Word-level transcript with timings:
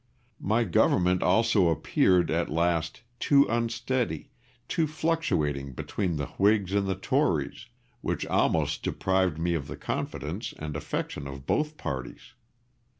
My 0.39 0.63
government 0.63 1.21
also 1.21 1.67
appeared, 1.69 2.31
at 2.31 2.49
last, 2.49 3.03
too 3.19 3.45
unsteady, 3.47 4.31
too 4.67 4.87
fluctuating 4.87 5.73
between 5.73 6.15
the 6.15 6.25
Whigs 6.41 6.73
and 6.73 6.87
the 6.87 6.95
Tories, 6.95 7.67
which 8.01 8.25
almost 8.25 8.81
deprived 8.81 9.37
me 9.37 9.53
of 9.53 9.67
the 9.67 9.77
confidence 9.77 10.55
and 10.57 10.75
affection 10.75 11.27
of 11.27 11.45
both 11.45 11.77
parties. 11.77 12.33